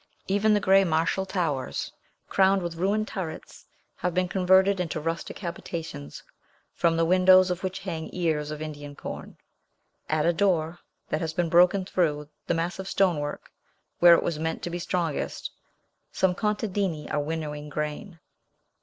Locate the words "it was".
14.15-14.39